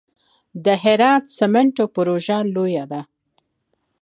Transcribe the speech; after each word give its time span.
د 0.65 0.67
هرات 0.83 1.23
سمنټو 1.37 1.85
پروژه 1.95 2.37
لویه 2.55 2.85
ده 2.91 3.01